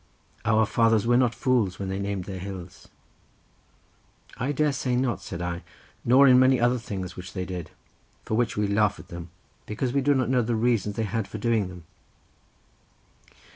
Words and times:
Our 0.45 0.65
fathers 0.65 1.05
were 1.05 1.15
not 1.15 1.35
fools 1.35 1.77
when 1.77 1.89
they 1.89 1.99
named 1.99 2.25
their 2.25 2.39
hills." 2.39 2.87
"I 4.37 4.51
dare 4.51 4.71
say 4.73 4.95
not," 4.95 5.21
said 5.21 5.43
I, 5.43 5.61
"nor 6.03 6.27
in 6.27 6.39
many 6.39 6.59
other 6.59 6.79
things 6.79 7.15
which 7.15 7.33
they 7.33 7.45
did, 7.45 7.69
for 8.25 8.33
which 8.33 8.57
we 8.57 8.65
laugh 8.65 8.97
at 8.99 9.09
them, 9.09 9.29
because 9.67 9.93
we 9.93 10.01
do 10.01 10.15
not 10.15 10.27
know 10.27 10.41
the 10.41 10.55
reasons 10.55 10.95
they 10.95 11.03
had 11.03 11.27
for 11.27 11.37
doing 11.37 11.67
them." 11.67 11.83